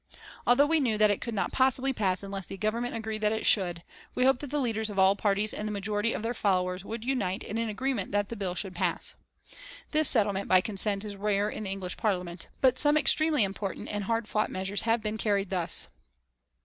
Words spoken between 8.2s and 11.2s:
the bill should pass. This settlement by consent is